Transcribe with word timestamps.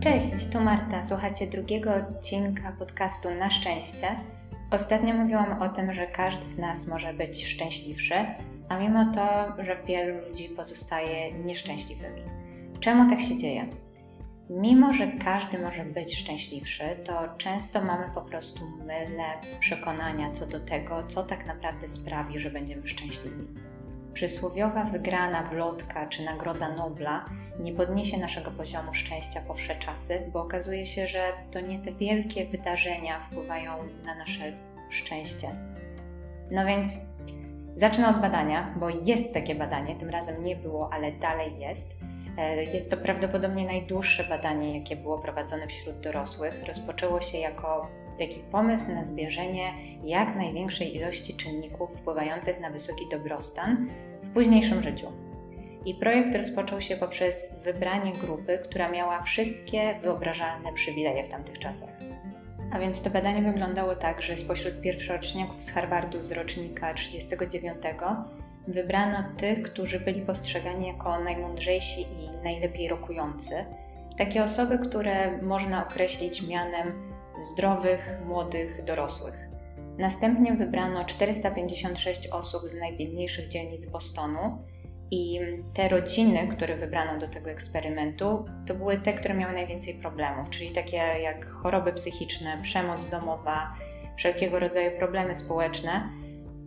Cześć, 0.00 0.48
tu 0.52 0.60
Marta. 0.60 1.02
Słuchacie 1.02 1.46
drugiego 1.46 1.90
odcinka 1.94 2.72
podcastu 2.78 3.34
Na 3.34 3.50
Szczęście. 3.50 4.06
Ostatnio 4.70 5.14
mówiłam 5.14 5.62
o 5.62 5.68
tym, 5.68 5.92
że 5.92 6.06
każdy 6.06 6.44
z 6.44 6.58
nas 6.58 6.86
może 6.86 7.14
być 7.14 7.46
szczęśliwszy, 7.46 8.14
a 8.68 8.78
mimo 8.78 9.12
to, 9.14 9.54
że 9.64 9.82
wielu 9.86 10.28
ludzi 10.28 10.48
pozostaje 10.48 11.32
nieszczęśliwymi. 11.32 12.22
Czemu 12.80 13.10
tak 13.10 13.20
się 13.20 13.36
dzieje? 13.36 13.68
Mimo, 14.50 14.92
że 14.92 15.12
każdy 15.24 15.58
może 15.58 15.84
być 15.84 16.18
szczęśliwszy, 16.18 16.84
to 17.04 17.28
często 17.38 17.84
mamy 17.84 18.10
po 18.14 18.22
prostu 18.22 18.60
mylne 18.66 19.24
przekonania 19.60 20.30
co 20.30 20.46
do 20.46 20.60
tego, 20.60 21.06
co 21.06 21.22
tak 21.22 21.46
naprawdę 21.46 21.88
sprawi, 21.88 22.38
że 22.38 22.50
będziemy 22.50 22.88
szczęśliwi. 22.88 23.67
Przysłowiowa 24.18 24.84
wygrana 24.84 25.42
wlotka 25.42 26.06
czy 26.06 26.24
nagroda 26.24 26.68
Nobla 26.68 27.24
nie 27.60 27.72
podniesie 27.72 28.18
naszego 28.18 28.50
poziomu 28.50 28.94
szczęścia 28.94 29.40
po 29.46 29.54
wsze 29.54 29.76
czasy, 29.76 30.30
bo 30.32 30.40
okazuje 30.42 30.86
się, 30.86 31.06
że 31.06 31.32
to 31.50 31.60
nie 31.60 31.78
te 31.78 31.92
wielkie 31.92 32.46
wydarzenia 32.46 33.20
wpływają 33.20 33.72
na 34.04 34.14
nasze 34.14 34.52
szczęście. 34.90 35.48
No 36.50 36.66
więc 36.66 36.96
zacznę 37.76 38.08
od 38.08 38.20
badania, 38.20 38.74
bo 38.80 38.88
jest 38.88 39.34
takie 39.34 39.54
badanie, 39.54 39.96
tym 39.96 40.10
razem 40.10 40.42
nie 40.42 40.56
było, 40.56 40.92
ale 40.92 41.12
dalej 41.12 41.58
jest. 41.58 41.96
E, 42.38 42.64
jest 42.64 42.90
to 42.90 42.96
prawdopodobnie 42.96 43.66
najdłuższe 43.66 44.24
badanie, 44.24 44.78
jakie 44.78 44.96
było 44.96 45.18
prowadzone 45.18 45.66
wśród 45.66 46.00
dorosłych. 46.00 46.62
Rozpoczęło 46.66 47.20
się 47.20 47.38
jako 47.38 47.88
taki 48.18 48.40
pomysł 48.40 48.94
na 48.94 49.04
zbierzenie 49.04 49.72
jak 50.04 50.36
największej 50.36 50.96
ilości 50.96 51.36
czynników 51.36 51.90
wpływających 51.96 52.60
na 52.60 52.70
wysoki 52.70 53.04
dobrostan 53.10 53.88
w 54.30 54.34
późniejszym 54.34 54.82
życiu. 54.82 55.12
I 55.84 55.94
projekt 55.94 56.34
rozpoczął 56.34 56.80
się 56.80 56.96
poprzez 56.96 57.62
wybranie 57.64 58.12
grupy, 58.12 58.58
która 58.64 58.90
miała 58.90 59.22
wszystkie 59.22 59.98
wyobrażalne 60.02 60.72
przywileje 60.72 61.24
w 61.24 61.28
tamtych 61.28 61.58
czasach. 61.58 61.90
A 62.72 62.78
więc 62.78 63.02
to 63.02 63.10
badanie 63.10 63.52
wyglądało 63.52 63.96
tak, 63.96 64.22
że 64.22 64.36
spośród 64.36 64.80
pierwszoroczniaków 64.80 65.62
z 65.62 65.70
Harvardu 65.70 66.22
z 66.22 66.32
rocznika 66.32 66.94
39 66.94 67.76
wybrano 68.68 69.24
tych, 69.36 69.62
którzy 69.62 70.00
byli 70.00 70.20
postrzegani 70.20 70.86
jako 70.86 71.18
najmądrzejsi 71.18 72.00
i 72.00 72.44
najlepiej 72.44 72.88
rokujący. 72.88 73.64
Takie 74.18 74.44
osoby, 74.44 74.78
które 74.78 75.42
można 75.42 75.86
określić 75.86 76.48
mianem 76.48 77.12
zdrowych, 77.40 78.18
młodych, 78.26 78.84
dorosłych. 78.84 79.47
Następnie 79.98 80.52
wybrano 80.52 81.04
456 81.04 82.28
osób 82.28 82.68
z 82.68 82.74
najbiedniejszych 82.74 83.48
dzielnic 83.48 83.86
Bostonu 83.86 84.58
i 85.10 85.40
te 85.74 85.88
rodziny, 85.88 86.48
które 86.48 86.76
wybrano 86.76 87.20
do 87.20 87.28
tego 87.28 87.50
eksperymentu, 87.50 88.44
to 88.66 88.74
były 88.74 88.98
te, 88.98 89.12
które 89.12 89.34
miały 89.34 89.52
najwięcej 89.52 89.94
problemów, 89.94 90.50
czyli 90.50 90.70
takie 90.70 90.96
jak 90.96 91.46
choroby 91.46 91.92
psychiczne, 91.92 92.58
przemoc 92.62 93.08
domowa, 93.08 93.74
wszelkiego 94.16 94.58
rodzaju 94.58 94.90
problemy 94.98 95.34
społeczne. 95.34 96.10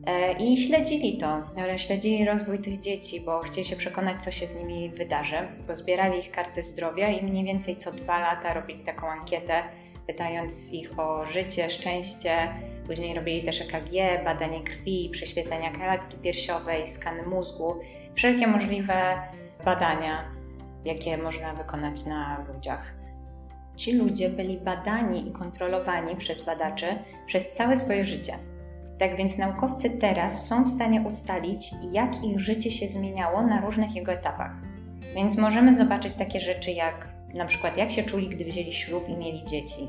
E, 0.07 0.33
I 0.33 0.57
śledzili 0.57 1.17
to, 1.17 1.43
śledzili 1.77 2.25
rozwój 2.25 2.59
tych 2.59 2.79
dzieci, 2.79 3.21
bo 3.21 3.39
chcieli 3.39 3.65
się 3.65 3.75
przekonać, 3.75 4.23
co 4.23 4.31
się 4.31 4.47
z 4.47 4.55
nimi 4.55 4.89
wydarzy. 4.89 5.37
Pozbierali 5.67 6.19
ich 6.19 6.31
karty 6.31 6.63
zdrowia 6.63 7.09
i 7.09 7.23
mniej 7.23 7.45
więcej 7.45 7.75
co 7.75 7.91
dwa 7.91 8.19
lata 8.19 8.53
robili 8.53 8.83
taką 8.83 9.07
ankietę, 9.07 9.63
pytając 10.07 10.73
ich 10.73 10.99
o 10.99 11.25
życie, 11.25 11.69
szczęście. 11.69 12.53
Później 12.87 13.15
robili 13.15 13.43
też 13.43 13.61
EKG, 13.61 14.23
badanie 14.25 14.63
krwi, 14.63 15.09
prześwietlenia 15.11 15.71
klatki 15.71 16.17
piersiowej, 16.17 16.87
skany 16.87 17.23
mózgu 17.23 17.75
wszelkie 18.15 18.47
możliwe 18.47 19.21
badania, 19.65 20.31
jakie 20.85 21.17
można 21.17 21.53
wykonać 21.53 22.05
na 22.05 22.45
ludziach. 22.53 22.93
Ci 23.75 23.93
ludzie 23.93 24.29
byli 24.29 24.57
badani 24.57 25.27
i 25.27 25.31
kontrolowani 25.31 26.15
przez 26.15 26.45
badaczy 26.45 26.87
przez 27.27 27.53
całe 27.53 27.77
swoje 27.77 28.05
życie. 28.05 28.37
Tak 28.99 29.15
więc 29.15 29.37
naukowcy 29.37 29.89
teraz 29.89 30.47
są 30.47 30.63
w 30.63 30.69
stanie 30.69 31.01
ustalić, 31.01 31.71
jak 31.91 32.23
ich 32.23 32.39
życie 32.39 32.71
się 32.71 32.87
zmieniało 32.87 33.41
na 33.41 33.61
różnych 33.61 33.95
jego 33.95 34.11
etapach. 34.11 34.51
Więc 35.15 35.37
możemy 35.37 35.75
zobaczyć 35.75 36.13
takie 36.17 36.39
rzeczy 36.39 36.71
jak 36.71 37.11
na 37.33 37.45
przykład 37.45 37.77
jak 37.77 37.91
się 37.91 38.03
czuli, 38.03 38.29
gdy 38.29 38.45
wzięli 38.45 38.73
ślub 38.73 39.09
i 39.09 39.17
mieli 39.17 39.45
dzieci, 39.45 39.87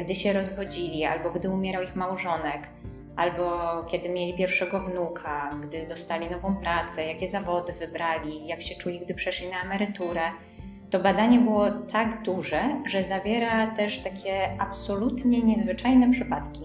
gdy 0.00 0.14
się 0.14 0.32
rozwodzili 0.32 1.04
albo 1.04 1.30
gdy 1.30 1.50
umierał 1.50 1.82
ich 1.82 1.96
małżonek, 1.96 2.68
albo 3.16 3.60
kiedy 3.84 4.08
mieli 4.08 4.34
pierwszego 4.34 4.80
wnuka, 4.80 5.50
gdy 5.62 5.86
dostali 5.86 6.30
nową 6.30 6.56
pracę, 6.56 7.06
jakie 7.06 7.28
zawody 7.28 7.72
wybrali, 7.72 8.46
jak 8.46 8.62
się 8.62 8.74
czuli, 8.74 9.00
gdy 9.00 9.14
przeszli 9.14 9.50
na 9.50 9.62
emeryturę. 9.62 10.22
To 10.90 11.00
badanie 11.00 11.38
było 11.38 11.70
tak 11.70 12.22
duże, 12.22 12.62
że 12.86 13.04
zawiera 13.04 13.66
też 13.66 13.98
takie 13.98 14.60
absolutnie 14.60 15.42
niezwyczajne 15.42 16.10
przypadki. 16.10 16.60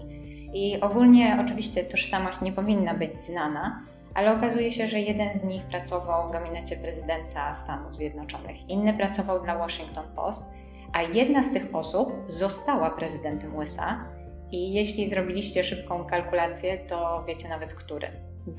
I 0.54 0.80
ogólnie 0.80 1.38
oczywiście 1.44 1.84
tożsamość 1.84 2.40
nie 2.40 2.52
powinna 2.52 2.94
być 2.94 3.18
znana, 3.18 3.82
ale 4.14 4.36
okazuje 4.36 4.70
się, 4.70 4.86
że 4.88 5.00
jeden 5.00 5.34
z 5.34 5.44
nich 5.44 5.62
pracował 5.62 6.28
w 6.28 6.32
gabinecie 6.32 6.76
prezydenta 6.76 7.54
Stanów 7.54 7.96
Zjednoczonych, 7.96 8.68
inny 8.68 8.94
pracował 8.94 9.42
dla 9.42 9.58
Washington 9.58 10.04
Post, 10.16 10.54
a 10.92 11.02
jedna 11.02 11.44
z 11.44 11.52
tych 11.52 11.74
osób 11.74 12.12
została 12.28 12.90
prezydentem 12.90 13.56
USA 13.56 14.04
i 14.50 14.72
jeśli 14.72 15.08
zrobiliście 15.08 15.64
szybką 15.64 16.04
kalkulację, 16.04 16.78
to 16.78 17.24
wiecie 17.28 17.48
nawet 17.48 17.74
który. 17.74 18.08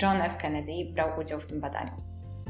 John 0.02 0.22
F. 0.22 0.36
Kennedy 0.36 0.72
brał 0.92 1.20
udział 1.20 1.40
w 1.40 1.46
tym 1.46 1.60
badaniu. 1.60 1.92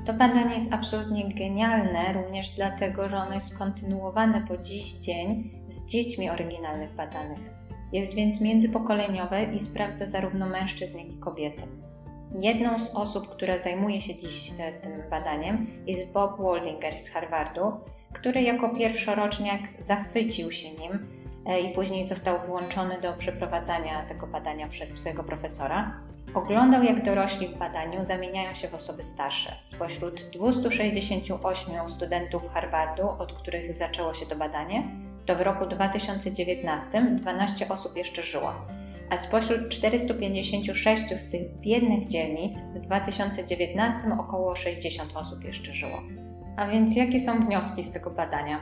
To 0.06 0.12
badanie 0.12 0.54
jest 0.54 0.72
absolutnie 0.72 1.34
genialne, 1.34 2.12
również 2.12 2.50
dlatego, 2.50 3.08
że 3.08 3.16
ono 3.16 3.34
jest 3.34 3.58
kontynuowane 3.58 4.44
po 4.48 4.56
dziś 4.56 4.92
dzień 4.92 5.50
z 5.68 5.86
dziećmi 5.86 6.30
oryginalnych 6.30 6.94
badanych. 6.94 7.38
Jest 7.92 8.14
więc 8.14 8.40
międzypokoleniowe 8.40 9.44
i 9.44 9.60
sprawdza 9.60 10.06
zarówno 10.06 10.48
mężczyzn, 10.48 10.98
jak 10.98 11.08
i 11.08 11.18
kobiety. 11.18 11.62
Jedną 12.38 12.78
z 12.78 12.94
osób, 12.94 13.28
która 13.28 13.58
zajmuje 13.58 14.00
się 14.00 14.18
dziś 14.18 14.52
e, 14.58 14.72
tym 14.72 14.92
badaniem, 15.10 15.66
jest 15.86 16.12
Bob 16.12 16.40
Waldinger 16.40 16.98
z 16.98 17.08
Harvardu, 17.08 17.72
który 18.12 18.42
jako 18.42 18.68
pierwszoroczniak 18.68 19.60
zachwycił 19.78 20.52
się 20.52 20.70
nim 20.70 21.20
E, 21.46 21.60
i 21.60 21.74
później 21.74 22.04
został 22.04 22.38
włączony 22.46 23.00
do 23.00 23.12
przeprowadzania 23.12 24.06
tego 24.08 24.26
badania 24.26 24.68
przez 24.68 24.90
swojego 24.90 25.24
profesora. 25.24 26.00
Oglądał, 26.34 26.82
jak 26.82 27.04
dorośli 27.04 27.48
w 27.48 27.58
badaniu 27.58 28.04
zamieniają 28.04 28.54
się 28.54 28.68
w 28.68 28.74
osoby 28.74 29.04
starsze. 29.04 29.56
Spośród 29.64 30.30
268 30.32 31.90
studentów 31.90 32.42
Harvardu, 32.52 33.08
od 33.18 33.32
których 33.32 33.74
zaczęło 33.74 34.14
się 34.14 34.26
to 34.26 34.36
badanie, 34.36 34.82
to 35.26 35.36
w 35.36 35.40
roku 35.40 35.66
2019 35.66 37.16
12 37.16 37.68
osób 37.68 37.96
jeszcze 37.96 38.22
żyło, 38.22 38.52
a 39.10 39.18
spośród 39.18 39.68
456 39.68 41.02
z 41.18 41.30
tych 41.30 41.60
biednych 41.60 42.06
dzielnic 42.06 42.60
w 42.60 42.80
2019 42.80 43.98
około 44.20 44.56
60 44.56 45.16
osób 45.16 45.44
jeszcze 45.44 45.74
żyło. 45.74 46.02
A 46.56 46.66
więc 46.66 46.96
jakie 46.96 47.20
są 47.20 47.44
wnioski 47.44 47.84
z 47.84 47.92
tego 47.92 48.10
badania? 48.10 48.60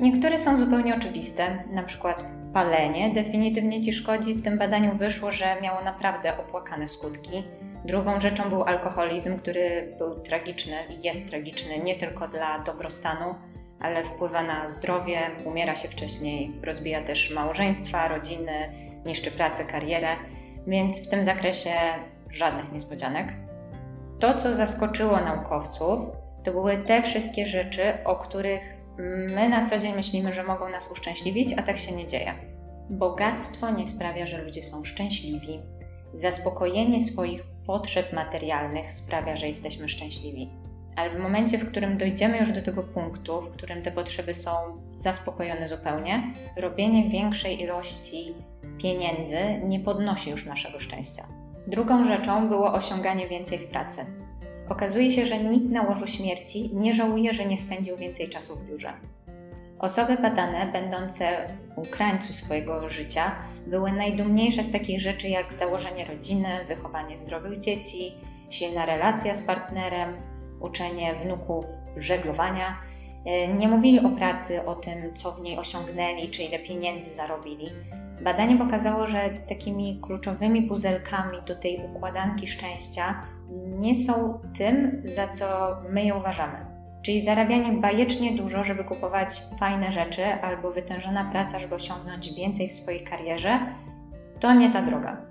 Niektóre 0.00 0.38
są 0.38 0.58
zupełnie 0.58 0.96
oczywiste, 0.96 1.64
na 1.72 1.82
przykład 1.82 2.24
palenie 2.52 3.14
definitywnie 3.14 3.82
ci 3.82 3.92
szkodzi. 3.92 4.34
W 4.34 4.42
tym 4.42 4.58
badaniu 4.58 4.96
wyszło, 4.96 5.32
że 5.32 5.60
miało 5.60 5.84
naprawdę 5.84 6.38
opłakane 6.38 6.88
skutki. 6.88 7.44
Drugą 7.84 8.20
rzeczą 8.20 8.48
był 8.48 8.62
alkoholizm, 8.62 9.38
który 9.38 9.94
był 9.98 10.20
tragiczny 10.20 10.76
i 10.90 11.06
jest 11.06 11.30
tragiczny 11.30 11.78
nie 11.78 11.94
tylko 11.94 12.28
dla 12.28 12.58
dobrostanu, 12.58 13.34
ale 13.80 14.04
wpływa 14.04 14.42
na 14.42 14.68
zdrowie, 14.68 15.18
umiera 15.44 15.76
się 15.76 15.88
wcześniej, 15.88 16.52
rozbija 16.62 17.02
też 17.02 17.30
małżeństwa, 17.34 18.08
rodziny, 18.08 18.52
niszczy 19.06 19.30
pracę, 19.30 19.64
karierę, 19.64 20.08
więc 20.66 21.06
w 21.06 21.10
tym 21.10 21.24
zakresie 21.24 21.70
żadnych 22.30 22.72
niespodzianek. 22.72 23.28
To, 24.18 24.34
co 24.34 24.54
zaskoczyło 24.54 25.20
naukowców, 25.20 26.00
to 26.44 26.52
były 26.52 26.78
te 26.78 27.02
wszystkie 27.02 27.46
rzeczy, 27.46 27.82
o 28.04 28.16
których 28.16 28.80
My 29.34 29.48
na 29.48 29.66
co 29.66 29.78
dzień 29.78 29.94
myślimy, 29.94 30.32
że 30.32 30.42
mogą 30.42 30.68
nas 30.68 30.90
uszczęśliwić, 30.90 31.54
a 31.56 31.62
tak 31.62 31.78
się 31.78 31.92
nie 31.92 32.06
dzieje. 32.06 32.34
Bogactwo 32.90 33.70
nie 33.70 33.86
sprawia, 33.86 34.26
że 34.26 34.42
ludzie 34.42 34.62
są 34.62 34.84
szczęśliwi. 34.84 35.60
Zaspokojenie 36.14 37.00
swoich 37.00 37.42
potrzeb 37.66 38.12
materialnych 38.12 38.92
sprawia, 38.92 39.36
że 39.36 39.46
jesteśmy 39.46 39.88
szczęśliwi. 39.88 40.50
Ale 40.96 41.10
w 41.10 41.18
momencie, 41.18 41.58
w 41.58 41.70
którym 41.70 41.98
dojdziemy 41.98 42.38
już 42.38 42.52
do 42.52 42.62
tego 42.62 42.82
punktu, 42.82 43.40
w 43.40 43.50
którym 43.50 43.82
te 43.82 43.90
potrzeby 43.90 44.34
są 44.34 44.50
zaspokojone 44.94 45.68
zupełnie, 45.68 46.32
robienie 46.56 47.10
większej 47.10 47.62
ilości 47.62 48.34
pieniędzy 48.82 49.38
nie 49.64 49.80
podnosi 49.80 50.30
już 50.30 50.46
naszego 50.46 50.80
szczęścia. 50.80 51.26
Drugą 51.66 52.04
rzeczą 52.04 52.48
było 52.48 52.72
osiąganie 52.72 53.28
więcej 53.28 53.58
w 53.58 53.66
pracy. 53.66 54.06
Okazuje 54.70 55.10
się, 55.10 55.26
że 55.26 55.44
nikt 55.44 55.70
na 55.70 55.82
łożu 55.82 56.06
śmierci 56.06 56.70
nie 56.74 56.92
żałuje, 56.92 57.32
że 57.32 57.44
nie 57.44 57.58
spędził 57.58 57.96
więcej 57.96 58.28
czasu 58.28 58.56
w 58.56 58.66
biurze. 58.66 58.92
Osoby 59.78 60.16
badane, 60.16 60.66
będące 60.72 61.46
u 61.76 61.82
krańcu 61.82 62.32
swojego 62.32 62.88
życia, 62.88 63.34
były 63.66 63.92
najdumniejsze 63.92 64.64
z 64.64 64.72
takich 64.72 65.00
rzeczy 65.00 65.28
jak 65.28 65.52
założenie 65.52 66.04
rodziny, 66.04 66.48
wychowanie 66.68 67.18
zdrowych 67.18 67.58
dzieci, 67.58 68.14
silna 68.50 68.86
relacja 68.86 69.34
z 69.34 69.42
partnerem, 69.42 70.16
uczenie 70.60 71.14
wnuków 71.14 71.64
żeglowania 71.96 72.76
nie 73.58 73.68
mówili 73.68 74.00
o 74.00 74.08
pracy, 74.10 74.64
o 74.66 74.74
tym, 74.74 75.14
co 75.14 75.32
w 75.32 75.40
niej 75.40 75.58
osiągnęli, 75.58 76.30
czy 76.30 76.42
ile 76.42 76.58
pieniędzy 76.58 77.10
zarobili. 77.10 77.66
Badanie 78.24 78.56
pokazało, 78.56 79.06
że 79.06 79.30
takimi 79.48 80.00
kluczowymi 80.02 80.62
puzelkami 80.62 81.38
do 81.46 81.56
tej 81.56 81.80
układanki 81.94 82.46
szczęścia 82.46 83.22
nie 83.78 83.96
są 83.96 84.38
tym, 84.58 85.02
za 85.04 85.28
co 85.28 85.76
my 85.90 86.04
je 86.04 86.14
uważamy. 86.14 86.58
Czyli 87.02 87.20
zarabianie 87.20 87.72
bajecznie 87.72 88.36
dużo, 88.36 88.64
żeby 88.64 88.84
kupować 88.84 89.42
fajne 89.58 89.92
rzeczy, 89.92 90.24
albo 90.24 90.70
wytężona 90.70 91.30
praca, 91.32 91.58
żeby 91.58 91.74
osiągnąć 91.74 92.34
więcej 92.34 92.68
w 92.68 92.72
swojej 92.72 93.04
karierze, 93.04 93.58
to 94.40 94.54
nie 94.54 94.70
ta 94.70 94.82
droga. 94.82 95.29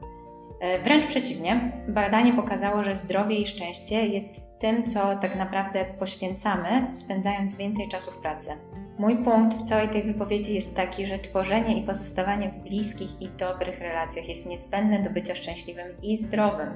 E, 0.61 0.79
wręcz 0.79 1.07
przeciwnie, 1.07 1.71
badanie 1.87 2.33
pokazało, 2.33 2.83
że 2.83 2.95
zdrowie 2.95 3.35
i 3.35 3.47
szczęście 3.47 4.07
jest 4.07 4.59
tym, 4.59 4.83
co 4.83 5.15
tak 5.15 5.35
naprawdę 5.35 5.85
poświęcamy, 5.99 6.87
spędzając 6.93 7.55
więcej 7.55 7.87
czasu 7.87 8.11
w 8.11 8.21
pracy. 8.21 8.49
Mój 8.97 9.17
punkt 9.17 9.57
w 9.57 9.69
całej 9.69 9.89
tej 9.89 10.03
wypowiedzi 10.03 10.55
jest 10.55 10.75
taki, 10.75 11.05
że 11.05 11.19
tworzenie 11.19 11.77
i 11.77 11.83
pozostawanie 11.83 12.49
w 12.49 12.55
bliskich 12.55 13.21
i 13.21 13.29
dobrych 13.29 13.79
relacjach 13.79 14.29
jest 14.29 14.45
niezbędne 14.45 15.03
do 15.03 15.09
bycia 15.09 15.35
szczęśliwym 15.35 15.87
i 16.03 16.17
zdrowym. 16.17 16.69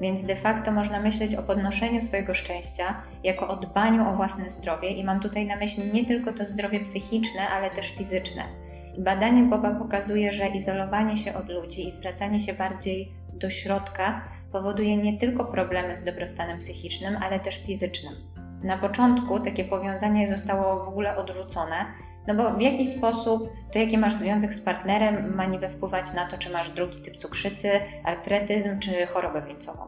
Więc 0.00 0.24
de 0.24 0.36
facto 0.36 0.72
można 0.72 1.00
myśleć 1.00 1.34
o 1.34 1.42
podnoszeniu 1.42 2.00
swojego 2.00 2.34
szczęścia 2.34 3.02
jako 3.24 3.48
o 3.48 3.56
dbaniu 3.56 4.08
o 4.08 4.16
własne 4.16 4.50
zdrowie 4.50 4.90
i 4.90 5.04
mam 5.04 5.20
tutaj 5.20 5.46
na 5.46 5.56
myśli 5.56 5.92
nie 5.92 6.04
tylko 6.04 6.32
to 6.32 6.44
zdrowie 6.44 6.80
psychiczne, 6.80 7.48
ale 7.48 7.70
też 7.70 7.96
fizyczne. 7.96 8.67
Badanie 8.98 9.42
Boba 9.42 9.74
pokazuje, 9.74 10.32
że 10.32 10.48
izolowanie 10.48 11.16
się 11.16 11.34
od 11.34 11.48
ludzi 11.48 11.88
i 11.88 11.92
zwracanie 11.92 12.40
się 12.40 12.52
bardziej 12.52 13.12
do 13.32 13.50
środka 13.50 14.20
powoduje 14.52 14.96
nie 14.96 15.18
tylko 15.18 15.44
problemy 15.44 15.96
z 15.96 16.04
dobrostanem 16.04 16.58
psychicznym, 16.58 17.16
ale 17.22 17.40
też 17.40 17.66
fizycznym. 17.66 18.14
Na 18.62 18.78
początku 18.78 19.40
takie 19.40 19.64
powiązanie 19.64 20.26
zostało 20.26 20.84
w 20.84 20.88
ogóle 20.88 21.16
odrzucone, 21.16 21.86
no 22.26 22.34
bo 22.34 22.50
w 22.50 22.60
jaki 22.60 22.86
sposób 22.86 23.52
to, 23.72 23.78
jaki 23.78 23.98
masz 23.98 24.14
związek 24.14 24.54
z 24.54 24.60
partnerem, 24.60 25.34
ma 25.34 25.44
niby 25.44 25.68
wpływać 25.68 26.14
na 26.14 26.26
to, 26.26 26.38
czy 26.38 26.50
masz 26.50 26.70
drugi 26.70 27.02
typ 27.02 27.16
cukrzycy, 27.16 27.70
artretyzm 28.04 28.78
czy 28.78 29.06
chorobę 29.06 29.42
wieńcową. 29.42 29.82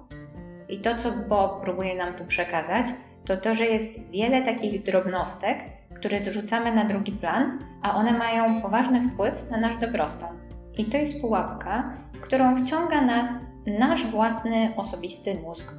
I 0.68 0.78
to, 0.78 0.96
co 0.96 1.12
Bob 1.12 1.62
próbuje 1.62 1.94
nam 1.94 2.14
tu 2.14 2.24
przekazać, 2.24 2.86
to 3.24 3.36
to, 3.36 3.54
że 3.54 3.66
jest 3.66 4.10
wiele 4.10 4.42
takich 4.42 4.82
drobnostek, 4.82 5.58
które 6.00 6.20
zrzucamy 6.20 6.74
na 6.74 6.84
drugi 6.84 7.12
plan, 7.12 7.58
a 7.82 7.94
one 7.94 8.12
mają 8.12 8.62
poważny 8.62 9.08
wpływ 9.08 9.50
na 9.50 9.60
nasz 9.60 9.76
dobrostan. 9.76 10.38
I 10.78 10.84
to 10.84 10.96
jest 10.96 11.20
pułapka, 11.20 11.92
którą 12.20 12.56
wciąga 12.56 13.00
nas 13.00 13.28
nasz 13.66 14.06
własny 14.06 14.72
osobisty 14.76 15.34
mózg. 15.34 15.74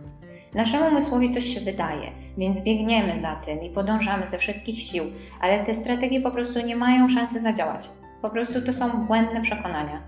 Naszemu 0.53 0.87
umysłowi 0.87 1.33
coś 1.33 1.43
się 1.43 1.59
wydaje, 1.59 2.11
więc 2.37 2.63
biegniemy 2.63 3.21
za 3.21 3.35
tym 3.35 3.63
i 3.63 3.69
podążamy 3.69 4.27
ze 4.27 4.37
wszystkich 4.37 4.79
sił, 4.79 5.03
ale 5.41 5.63
te 5.63 5.75
strategie 5.75 6.21
po 6.21 6.31
prostu 6.31 6.61
nie 6.61 6.75
mają 6.75 7.09
szansy 7.09 7.39
zadziałać. 7.39 7.89
Po 8.21 8.29
prostu 8.29 8.61
to 8.61 8.73
są 8.73 9.05
błędne 9.05 9.41
przekonania. 9.41 10.01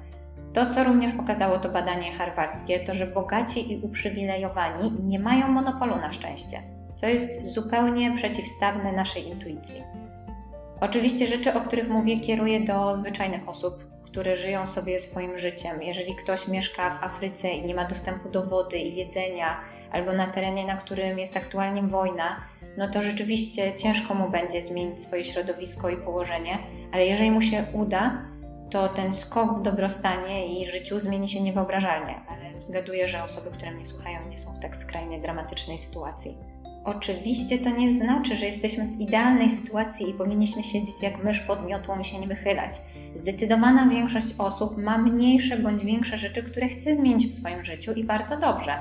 To, 0.54 0.66
co 0.66 0.84
również 0.84 1.14
pokazało 1.14 1.60
to 1.60 1.70
badanie 1.70 2.12
harwarskie, 2.12 2.80
to 2.80 2.94
że 2.94 3.08
bogaci 3.08 3.72
i 3.74 3.82
uprzywilejowani 3.82 4.92
nie 5.04 5.20
mają 5.20 5.48
monopolu 5.48 5.96
na 5.96 6.12
szczęście, 6.12 6.62
co 6.96 7.08
jest 7.08 7.46
zupełnie 7.46 8.16
przeciwstawne 8.16 8.92
naszej 8.92 9.28
intuicji. 9.28 10.03
Oczywiście 10.82 11.28
rzeczy, 11.28 11.54
o 11.54 11.62
których 11.62 11.90
mówię, 11.90 12.20
kieruję 12.20 12.62
do 12.62 12.96
zwyczajnych 12.96 13.50
osób, 13.50 13.84
które 14.06 14.36
żyją 14.36 14.66
sobie 14.66 15.00
swoim 15.00 15.38
życiem. 15.38 15.84
Jeżeli 15.84 16.16
ktoś 16.16 16.48
mieszka 16.48 16.90
w 16.90 17.04
Afryce 17.04 17.50
i 17.50 17.66
nie 17.66 17.76
ma 17.76 17.86
dostępu 17.86 18.30
do 18.30 18.44
wody 18.44 18.78
i 18.78 18.96
jedzenia, 18.96 19.62
albo 19.92 20.14
na 20.14 20.28
terenie, 20.28 20.66
na 20.66 20.78
którym 20.78 21.20
jest 21.20 21.38
aktualnie 21.38 21.82
wojna, 21.82 22.38
no 22.78 22.92
to 22.92 23.02
rzeczywiście 23.02 23.74
ciężko 23.74 24.14
mu 24.14 24.30
będzie 24.30 24.62
zmienić 24.62 25.02
swoje 25.02 25.24
środowisko 25.24 25.90
i 25.90 25.98
położenie, 25.98 26.58
ale 26.92 27.06
jeżeli 27.06 27.32
mu 27.32 27.42
się 27.42 27.66
uda, 27.74 28.26
to 28.70 28.90
ten 28.90 29.14
skok 29.14 29.60
w 29.60 29.62
dobrostanie 29.62 30.62
i 30.62 30.66
życiu 30.66 31.00
zmieni 31.00 31.28
się 31.28 31.42
niewyobrażalnie. 31.42 32.16
Ale 32.30 32.62
zgaduję, 32.62 33.08
że 33.08 33.24
osoby, 33.24 33.52
które 33.52 33.72
mnie 33.72 33.86
słuchają, 33.86 34.30
nie 34.30 34.38
są 34.38 34.54
w 34.54 34.60
tak 34.60 34.76
skrajnie 34.76 35.20
dramatycznej 35.20 35.78
sytuacji. 35.78 36.38
Oczywiście 36.84 37.60
to 37.60 37.70
nie 37.70 37.94
znaczy, 37.94 38.36
że 38.36 38.46
jesteśmy 38.46 38.88
w 38.88 39.00
idealnej 39.00 39.50
sytuacji 39.50 40.10
i 40.10 40.14
powinniśmy 40.14 40.64
siedzieć 40.64 40.96
jak 41.02 41.24
mysz 41.24 41.40
pod 41.40 41.68
miotłą 41.68 42.00
i 42.00 42.06
się 42.06 42.20
nie 42.20 42.28
wychylać. 42.28 42.74
Zdecydowana 43.16 43.90
większość 43.90 44.28
osób 44.38 44.78
ma 44.78 44.98
mniejsze 44.98 45.60
bądź 45.60 45.86
większe 45.86 46.18
rzeczy, 46.18 46.44
które 46.44 46.70
chce 46.70 46.96
zmienić 46.96 47.28
w 47.28 47.34
swoim 47.34 47.66
życiu 47.66 47.94
i 47.94 48.04
bardzo 48.04 48.38
dobrze. 48.38 48.76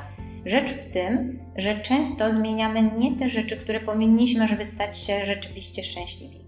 Rzecz 0.46 0.70
w 0.70 0.92
tym, 0.92 1.38
że 1.56 1.80
często 1.80 2.32
zmieniamy 2.32 2.90
nie 2.98 3.16
te 3.16 3.28
rzeczy, 3.28 3.56
które 3.56 3.80
powinniśmy, 3.80 4.48
żeby 4.48 4.66
stać 4.66 4.98
się 4.98 5.24
rzeczywiście 5.24 5.84
szczęśliwi. 5.84 6.38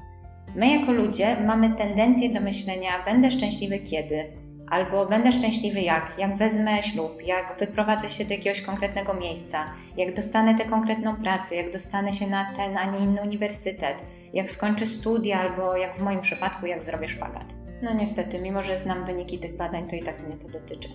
My 0.57 0.69
jako 0.69 0.93
ludzie 0.93 1.37
mamy 1.47 1.71
tendencję 1.71 2.31
do 2.31 2.41
myślenia: 2.41 2.91
będę 3.05 3.31
szczęśliwy 3.31 3.79
kiedy, 3.79 4.25
albo 4.71 5.07
będę 5.07 5.33
szczęśliwy 5.33 5.81
jak, 5.81 6.13
jak 6.19 6.37
wezmę 6.37 6.83
ślub, 6.83 7.23
jak 7.23 7.57
wyprowadzę 7.59 8.09
się 8.09 8.25
do 8.25 8.35
jakiegoś 8.35 8.61
konkretnego 8.61 9.15
miejsca, 9.15 9.65
jak 9.97 10.15
dostanę 10.15 10.55
tę 10.55 10.65
konkretną 10.65 11.17
pracę, 11.17 11.57
jak 11.57 11.73
dostanę 11.73 12.13
się 12.13 12.27
na 12.27 12.53
ten, 12.57 12.77
a 12.77 12.85
nie 12.85 12.99
inny 12.99 13.23
uniwersytet, 13.23 14.03
jak 14.33 14.51
skończę 14.51 14.87
studia, 14.87 15.41
albo 15.41 15.77
jak 15.77 15.97
w 15.97 16.03
moim 16.03 16.21
przypadku, 16.21 16.67
jak 16.67 16.83
zrobię 16.83 17.09
szpagat. 17.09 17.45
No 17.83 17.95
niestety, 17.95 18.41
mimo 18.41 18.63
że 18.63 18.79
znam 18.79 19.05
wyniki 19.05 19.39
tych 19.39 19.57
badań, 19.57 19.89
to 19.89 19.97
i 19.97 20.03
tak 20.03 20.27
mnie 20.27 20.37
to 20.37 20.49
dotyczy. 20.49 20.89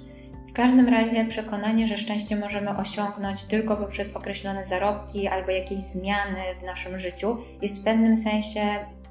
W 0.50 0.54
każdym 0.54 0.90
razie 0.90 1.26
przekonanie, 1.26 1.88
że 1.88 1.98
szczęście 1.98 2.36
możemy 2.36 2.78
osiągnąć 2.78 3.44
tylko 3.44 3.78
poprzez 3.78 4.16
określone 4.16 4.66
zarobki 4.66 5.28
albo 5.28 5.52
jakieś 5.52 5.80
zmiany 5.80 6.42
w 6.60 6.64
naszym 6.64 6.98
życiu 6.98 7.38
jest 7.62 7.82
w 7.82 7.84
pewnym 7.84 8.18
sensie 8.18 8.62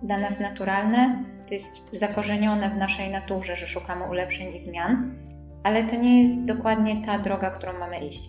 dla 0.02 0.18
nas 0.18 0.40
naturalne, 0.40 1.24
to 1.48 1.54
jest 1.54 1.90
zakorzenione 1.92 2.70
w 2.70 2.76
naszej 2.76 3.10
naturze, 3.10 3.56
że 3.56 3.66
szukamy 3.66 4.04
ulepszeń 4.04 4.54
i 4.54 4.58
zmian, 4.58 5.14
ale 5.62 5.84
to 5.84 5.96
nie 5.96 6.22
jest 6.22 6.44
dokładnie 6.44 7.06
ta 7.06 7.18
droga, 7.18 7.50
którą 7.50 7.78
mamy 7.78 7.98
iść. 7.98 8.22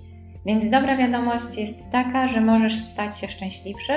Więc 0.46 0.70
dobra 0.70 0.98
wiadomość 0.98 1.58
jest 1.58 1.92
taka, 1.92 2.28
że 2.28 2.42
możesz 2.42 2.84
stać 2.84 3.20
się 3.20 3.28
szczęśliwszy 3.28 3.94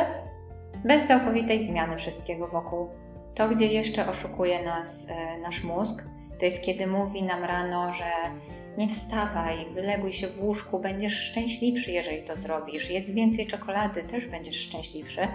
bez 0.84 1.06
całkowitej 1.06 1.64
zmiany 1.64 1.96
wszystkiego 1.96 2.48
wokół. 2.48 2.88
To, 3.34 3.48
gdzie 3.48 3.66
jeszcze 3.66 4.08
oszukuje 4.08 4.64
nas 4.64 5.08
e, 5.10 5.38
nasz 5.38 5.64
mózg, 5.64 6.02
to 6.38 6.44
jest 6.44 6.64
kiedy 6.64 6.86
mówi 6.86 7.22
nam 7.22 7.44
rano, 7.44 7.92
że 7.92 8.04
nie 8.78 8.88
wstawaj, 8.88 9.66
wyleguj 9.74 10.12
się 10.12 10.28
w 10.28 10.42
łóżku, 10.42 10.78
będziesz 10.78 11.18
szczęśliwszy, 11.18 11.92
jeżeli 11.92 12.22
to 12.22 12.36
zrobisz. 12.36 12.90
Jedz 12.90 13.10
więcej 13.10 13.46
czekolady, 13.46 14.02
też 14.02 14.26
będziesz 14.26 14.56
szczęśliwszy. 14.56 15.28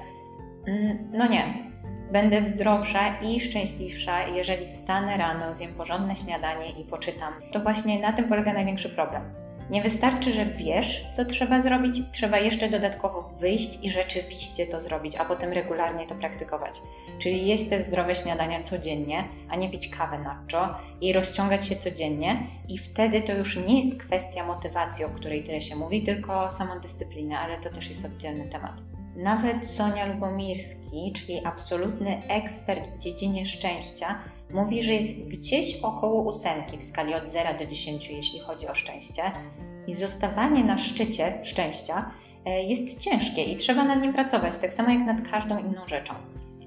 Mm, 0.68 1.12
no 1.14 1.28
nie. 1.28 1.67
Będę 2.12 2.42
zdrowsza 2.42 3.18
i 3.22 3.40
szczęśliwsza, 3.40 4.28
jeżeli 4.28 4.68
wstanę 4.68 5.18
rano, 5.18 5.54
zjem 5.54 5.74
porządne 5.74 6.16
śniadanie 6.16 6.70
i 6.70 6.84
poczytam. 6.84 7.34
To 7.52 7.60
właśnie 7.60 8.00
na 8.00 8.14
tym 8.14 8.30
polega 8.30 8.54
największy 8.54 8.90
problem 8.90 9.48
nie 9.70 9.82
wystarczy, 9.82 10.32
że 10.32 10.46
wiesz, 10.46 11.06
co 11.12 11.26
trzeba 11.26 11.62
zrobić, 11.62 12.02
trzeba 12.12 12.40
jeszcze 12.40 12.70
dodatkowo 12.70 13.30
wyjść 13.40 13.84
i 13.84 13.92
rzeczywiście 13.92 14.68
to 14.68 14.82
zrobić, 14.82 15.16
a 15.16 15.26
potem 15.26 15.54
regularnie 15.54 16.08
to 16.08 16.16
praktykować. 16.16 16.82
Czyli 17.20 17.48
jeść 17.48 17.70
te 17.70 17.84
zdrowe 17.84 18.16
śniadania 18.16 18.64
codziennie, 18.64 19.24
a 19.50 19.56
nie 19.56 19.70
pić 19.70 19.90
kawę 19.90 20.20
nacho 20.20 20.76
i 21.02 21.14
rozciągać 21.14 21.68
się 21.68 21.76
codziennie, 21.76 22.48
i 22.68 22.78
wtedy 22.78 23.22
to 23.22 23.34
już 23.34 23.58
nie 23.58 23.78
jest 23.78 24.04
kwestia 24.04 24.46
motywacji, 24.46 25.06
o 25.06 25.10
której 25.10 25.44
tyle 25.44 25.62
się 25.62 25.76
mówi, 25.76 26.04
tylko 26.04 26.52
samodyscypliny, 26.52 27.38
ale 27.38 27.58
to 27.58 27.70
też 27.70 27.90
jest 27.90 28.06
oddzielny 28.06 28.50
temat. 28.50 28.97
Nawet 29.18 29.66
Sonia 29.66 30.06
Lubomirski, 30.06 31.14
czyli 31.16 31.46
absolutny 31.46 32.22
ekspert 32.28 32.96
w 32.96 33.00
dziedzinie 33.00 33.46
szczęścia, 33.46 34.20
mówi, 34.50 34.84
że 34.84 34.94
jest 34.94 35.28
gdzieś 35.28 35.80
około 35.84 36.22
ósemki 36.22 36.78
w 36.78 36.84
skali 36.84 37.14
od 37.14 37.30
0 37.30 37.54
do 37.60 37.66
10, 37.66 38.10
jeśli 38.10 38.40
chodzi 38.40 38.68
o 38.68 38.76
szczęście. 38.76 39.24
I 39.88 39.94
zostawanie 39.94 40.64
na 40.64 40.78
szczycie 40.78 41.40
szczęścia 41.44 42.12
e, 42.46 42.64
jest 42.64 43.00
ciężkie 43.00 43.44
i 43.44 43.58
trzeba 43.58 43.84
nad 43.84 44.02
nim 44.02 44.14
pracować, 44.14 44.60
tak 44.60 44.74
samo 44.74 44.90
jak 44.90 45.06
nad 45.06 45.30
każdą 45.32 45.60
inną 45.60 45.88
rzeczą. 45.88 46.14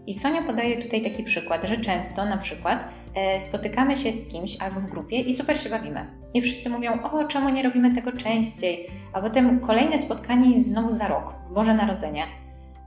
I 0.06 0.14
Sonia 0.14 0.42
podaje 0.42 0.82
tutaj 0.82 1.02
taki 1.02 1.22
przykład, 1.22 1.64
że 1.64 1.76
często 1.76 2.24
na 2.24 2.36
przykład 2.36 2.84
e, 3.14 3.40
spotykamy 3.40 3.96
się 3.96 4.12
z 4.12 4.32
kimś 4.32 4.56
albo 4.60 4.80
w 4.80 4.90
grupie 4.90 5.20
i 5.20 5.34
super 5.34 5.60
się 5.60 5.70
bawimy. 5.70 6.06
I 6.34 6.42
wszyscy 6.42 6.70
mówią, 6.70 7.02
o 7.02 7.24
czemu 7.24 7.48
nie 7.48 7.62
robimy 7.62 7.94
tego 7.94 8.12
częściej, 8.12 8.86
a 9.12 9.20
potem 9.20 9.60
kolejne 9.60 9.98
spotkanie 9.98 10.50
jest 10.50 10.68
znowu 10.68 10.92
za 10.92 11.08
rok, 11.08 11.34
Boże 11.50 11.74
Narodzenie. 11.74 12.24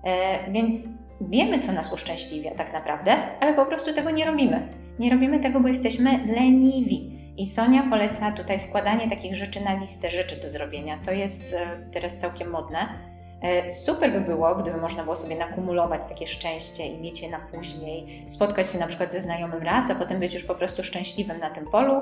E, 0.04 0.52
więc 0.52 0.88
wiemy, 1.22 1.60
co 1.60 1.72
nas 1.72 1.94
uszczęśliwia 1.94 2.52
tak 2.52 2.74
naprawdę, 2.74 3.16
ale 3.40 3.54
po 3.54 3.66
prostu 3.66 3.94
tego 3.94 4.12
nie 4.12 4.26
robimy. 4.26 4.68
Nie 5.00 5.12
robimy 5.12 5.40
tego, 5.40 5.60
bo 5.60 5.68
jesteśmy 5.68 6.20
leniwi. 6.36 7.24
I 7.38 7.46
Sonia 7.46 7.84
poleca 7.90 8.32
tutaj 8.32 8.60
wkładanie 8.60 9.10
takich 9.10 9.36
rzeczy 9.36 9.62
na 9.62 9.74
listę 9.74 10.12
rzeczy 10.12 10.42
do 10.42 10.52
zrobienia. 10.52 11.00
To 11.06 11.12
jest 11.12 11.54
e, 11.54 11.90
teraz 11.92 12.18
całkiem 12.18 12.50
modne. 12.50 13.13
E, 13.44 13.72
super 13.72 14.12
by 14.12 14.22
było, 14.22 14.56
gdyby 14.56 14.78
można 14.78 15.04
było 15.04 15.16
sobie 15.16 15.36
nakumulować 15.36 16.02
takie 16.10 16.28
szczęście 16.28 16.88
i 16.88 17.02
mieć 17.02 17.22
je 17.22 17.30
na 17.30 17.40
później, 17.40 18.24
spotkać 18.28 18.72
się 18.72 18.80
na 18.80 18.88
przykład 18.88 19.14
ze 19.14 19.22
znajomym 19.22 19.64
raz, 19.64 19.92
a 19.92 19.96
potem 19.96 20.20
być 20.20 20.34
już 20.34 20.44
po 20.44 20.56
prostu 20.56 20.84
szczęśliwym 20.84 21.40
na 21.40 21.50
tym 21.50 21.66
polu, 21.66 22.02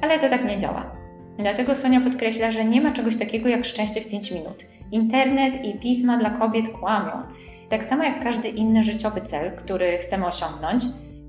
ale 0.00 0.18
to 0.18 0.28
tak 0.28 0.44
nie 0.44 0.58
działa. 0.58 0.96
Dlatego 1.38 1.74
Sonia 1.74 2.00
podkreśla, 2.00 2.50
że 2.50 2.64
nie 2.64 2.80
ma 2.80 2.92
czegoś 2.92 3.18
takiego 3.18 3.48
jak 3.48 3.64
szczęście 3.64 4.00
w 4.00 4.08
5 4.08 4.30
minut. 4.30 4.64
Internet 4.92 5.64
i 5.64 5.78
pisma 5.78 6.18
dla 6.18 6.30
kobiet 6.30 6.68
kłamią. 6.68 7.22
tak 7.68 7.84
samo 7.84 8.04
jak 8.04 8.22
każdy 8.22 8.48
inny 8.48 8.82
życiowy 8.82 9.20
cel, 9.20 9.56
który 9.56 9.98
chcemy 9.98 10.26
osiągnąć, 10.26 10.84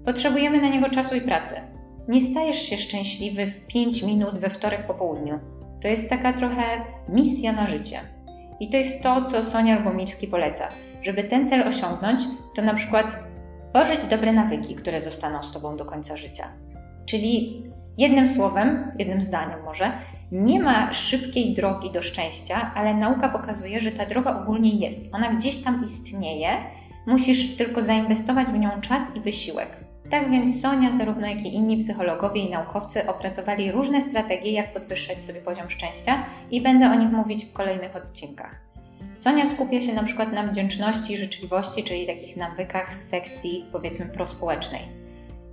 potrzebujemy 0.06 0.62
na 0.62 0.70
niego 0.70 0.90
czasu 0.90 1.16
i 1.16 1.22
pracy. 1.22 1.56
Nie 2.08 2.22
stajesz 2.22 2.62
się 2.62 2.78
szczęśliwy 2.78 3.48
w 3.48 3.68
5 3.68 4.04
minut 4.04 4.40
we 4.40 4.50
wtorek 4.50 4.88
po 4.88 4.94
południu. 4.94 5.40
To 5.82 5.88
jest 5.88 6.10
taka 6.10 6.34
trochę 6.34 6.64
misja 7.10 7.52
na 7.52 7.68
życie. 7.68 8.00
I 8.60 8.70
to 8.70 8.78
jest 8.78 9.04
to, 9.04 9.26
co 9.26 9.44
Sonia 9.44 9.78
Lubomirski 9.78 10.28
poleca. 10.28 10.70
Żeby 11.02 11.24
ten 11.24 11.48
cel 11.48 11.68
osiągnąć, 11.68 12.22
to 12.56 12.62
na 12.62 12.74
przykład 12.74 13.20
tworzyć 13.70 14.06
dobre 14.06 14.34
nawyki, 14.34 14.76
które 14.76 15.02
zostaną 15.02 15.44
z 15.44 15.54
Tobą 15.54 15.78
do 15.78 15.86
końca 15.86 16.18
życia. 16.18 16.48
Czyli 17.06 17.64
jednym 17.98 18.28
słowem, 18.28 18.92
jednym 19.00 19.22
zdaniem 19.22 19.64
może, 19.66 19.92
nie 20.32 20.60
ma 20.60 20.94
szybkiej 20.94 21.54
drogi 21.54 21.92
do 21.92 22.02
szczęścia, 22.02 22.72
ale 22.76 22.94
nauka 22.94 23.30
pokazuje, 23.30 23.82
że 23.82 23.92
ta 23.92 24.06
droga 24.06 24.42
ogólnie 24.42 24.70
jest. 24.70 25.16
Ona 25.16 25.34
gdzieś 25.34 25.64
tam 25.64 25.86
istnieje, 25.86 26.50
musisz 27.08 27.58
tylko 27.58 27.82
zainwestować 27.82 28.48
w 28.48 28.60
nią 28.60 28.82
czas 28.82 29.16
i 29.16 29.20
wysiłek. 29.20 29.89
Tak 30.10 30.32
więc 30.32 30.62
Sonia, 30.62 30.92
zarówno 30.92 31.28
jak 31.28 31.42
i 31.42 31.56
inni 31.56 31.78
psychologowie 31.78 32.42
i 32.42 32.50
naukowcy 32.50 33.08
opracowali 33.08 33.72
różne 33.72 34.02
strategie, 34.02 34.52
jak 34.52 34.74
podwyższać 34.74 35.24
sobie 35.24 35.42
poziom 35.42 35.70
szczęścia 35.70 36.26
i 36.52 36.62
będę 36.62 36.92
o 36.92 36.96
nich 36.96 37.12
mówić 37.12 37.46
w 37.46 37.54
kolejnych 37.54 37.96
odcinkach. 37.96 38.56
Sonia 39.18 39.46
skupia 39.46 39.82
się 39.82 39.94
na 39.94 40.04
przykład 40.04 40.32
na 40.32 40.48
wdzięczności 40.48 41.14
i 41.14 41.18
życzliwości, 41.18 41.84
czyli 41.84 42.08
takich 42.08 42.38
nawykach 42.38 42.98
z 42.98 43.10
sekcji 43.10 43.66
powiedzmy 43.72 44.06
prospołecznej. 44.06 44.82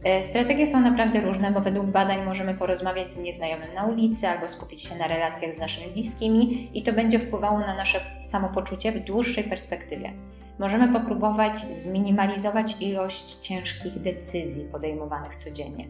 E, 0.04 0.22
strategie 0.22 0.66
są 0.66 0.80
naprawdę 0.80 1.20
różne, 1.20 1.50
bo 1.52 1.60
według 1.60 1.86
badań 1.86 2.24
możemy 2.24 2.54
porozmawiać 2.54 3.12
z 3.12 3.18
nieznajomym 3.18 3.74
na 3.74 3.84
ulicy 3.84 4.28
albo 4.28 4.48
skupić 4.48 4.82
się 4.82 4.96
na 4.96 5.08
relacjach 5.08 5.54
z 5.54 5.58
naszymi 5.58 5.92
bliskimi 5.92 6.70
i 6.78 6.82
to 6.82 6.92
będzie 6.92 7.18
wpływało 7.18 7.58
na 7.58 7.76
nasze 7.76 8.00
samopoczucie 8.22 8.92
w 8.92 9.04
dłuższej 9.04 9.44
perspektywie. 9.44 10.12
Możemy 10.58 11.00
popróbować 11.00 11.58
zminimalizować 11.58 12.76
ilość 12.80 13.34
ciężkich 13.34 14.00
decyzji 14.00 14.64
podejmowanych 14.72 15.36
codziennie. 15.36 15.88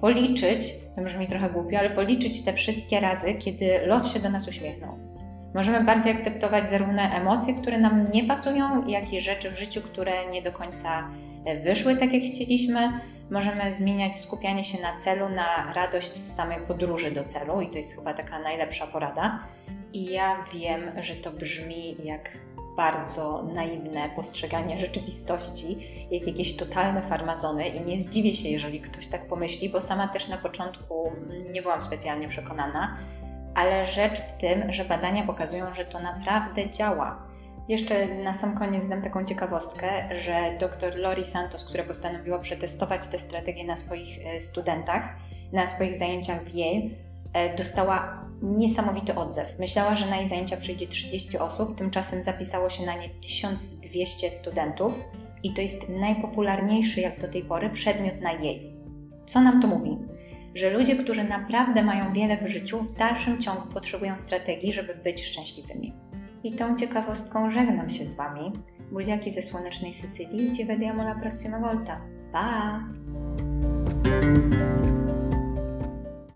Policzyć, 0.00 0.58
to 0.96 1.02
brzmi 1.02 1.28
trochę 1.28 1.50
głupio, 1.50 1.78
ale 1.78 1.90
policzyć 1.90 2.44
te 2.44 2.52
wszystkie 2.52 3.00
razy, 3.00 3.34
kiedy 3.34 3.86
los 3.86 4.12
się 4.12 4.20
do 4.20 4.30
nas 4.30 4.48
uśmiechnął. 4.48 4.98
Możemy 5.54 5.84
bardziej 5.84 6.12
akceptować 6.12 6.70
zarówno 6.70 7.02
emocje, 7.02 7.54
które 7.54 7.78
nam 7.78 8.10
nie 8.12 8.24
pasują, 8.24 8.86
jak 8.86 9.12
i 9.12 9.20
rzeczy 9.20 9.50
w 9.50 9.58
życiu, 9.58 9.80
które 9.80 10.30
nie 10.30 10.42
do 10.42 10.52
końca 10.52 11.10
e, 11.44 11.60
wyszły 11.60 11.96
tak, 11.96 12.12
jak 12.12 12.22
chcieliśmy. 12.22 13.00
Możemy 13.30 13.74
zmieniać 13.74 14.18
skupianie 14.18 14.64
się 14.64 14.82
na 14.82 14.98
celu, 14.98 15.28
na 15.28 15.72
radość 15.72 16.16
z 16.16 16.36
samej 16.36 16.58
podróży 16.60 17.10
do 17.10 17.24
celu, 17.24 17.60
i 17.60 17.70
to 17.70 17.76
jest 17.76 17.96
chyba 17.96 18.14
taka 18.14 18.38
najlepsza 18.38 18.86
porada. 18.86 19.38
I 19.92 20.04
ja 20.04 20.44
wiem, 20.54 20.80
że 21.00 21.14
to 21.14 21.30
brzmi 21.30 21.96
jak 22.04 22.30
bardzo 22.78 23.42
naiwne 23.42 24.10
postrzeganie 24.16 24.80
rzeczywistości, 24.80 25.78
jak 26.10 26.26
jakieś 26.26 26.56
totalne 26.56 27.02
farmazony, 27.02 27.68
i 27.68 27.80
nie 27.80 28.02
zdziwię 28.02 28.34
się, 28.34 28.48
jeżeli 28.48 28.80
ktoś 28.80 29.08
tak 29.08 29.26
pomyśli, 29.26 29.68
bo 29.68 29.80
sama 29.80 30.08
też 30.08 30.28
na 30.28 30.38
początku 30.38 31.12
nie 31.52 31.62
byłam 31.62 31.80
specjalnie 31.80 32.28
przekonana 32.28 32.98
ale 33.58 33.86
rzecz 33.86 34.20
w 34.20 34.32
tym, 34.32 34.72
że 34.72 34.84
badania 34.84 35.26
pokazują, 35.26 35.74
że 35.74 35.84
to 35.84 36.00
naprawdę 36.00 36.70
działa. 36.70 37.22
Jeszcze 37.68 38.06
na 38.06 38.34
sam 38.34 38.58
koniec 38.58 38.88
dam 38.88 39.02
taką 39.02 39.24
ciekawostkę, 39.24 40.20
że 40.20 40.56
dr 40.60 40.96
Lori 40.96 41.24
Santos, 41.24 41.64
która 41.64 41.84
postanowiła 41.84 42.38
przetestować 42.38 43.08
tę 43.08 43.18
strategię 43.18 43.64
na 43.64 43.76
swoich 43.76 44.26
e, 44.26 44.40
studentach, 44.40 45.02
na 45.52 45.66
swoich 45.66 45.96
zajęciach 45.96 46.44
w 46.44 46.54
Yale, 46.54 46.90
dostała 47.56 48.24
niesamowity 48.42 49.14
odzew. 49.14 49.58
Myślała, 49.58 49.96
że 49.96 50.06
na 50.06 50.16
jej 50.16 50.28
zajęcia 50.28 50.56
przyjdzie 50.56 50.88
30 50.88 51.38
osób, 51.38 51.78
tymczasem 51.78 52.22
zapisało 52.22 52.70
się 52.70 52.86
na 52.86 52.96
nie 52.96 53.08
1200 53.08 54.30
studentów 54.30 54.92
i 55.42 55.54
to 55.54 55.60
jest 55.60 55.88
najpopularniejszy 55.88 57.00
jak 57.00 57.20
do 57.20 57.28
tej 57.28 57.44
pory 57.44 57.70
przedmiot 57.70 58.20
na 58.20 58.32
jej. 58.32 58.72
Co 59.26 59.40
nam 59.40 59.62
to 59.62 59.68
mówi? 59.68 59.98
że 60.54 60.70
ludzie, 60.70 60.96
którzy 60.96 61.24
naprawdę 61.24 61.82
mają 61.82 62.12
wiele 62.12 62.36
w 62.36 62.46
życiu, 62.46 62.82
w 62.82 62.94
dalszym 62.94 63.40
ciągu 63.40 63.62
potrzebują 63.72 64.16
strategii, 64.16 64.72
żeby 64.72 64.94
być 64.94 65.24
szczęśliwymi. 65.24 65.94
I 66.44 66.52
tą 66.52 66.76
ciekawostką 66.76 67.50
żegnam 67.50 67.90
się 67.90 68.04
z 68.04 68.16
Wami. 68.16 68.52
Buziaki 68.92 69.32
ze 69.32 69.42
słonecznej 69.42 69.94
Sycylii. 69.94 70.56
Ci 70.56 70.64
vediamo 70.64 71.02
la 71.02 71.14
prossima 71.14 71.60
volta. 71.60 72.00
Pa! 72.32 72.80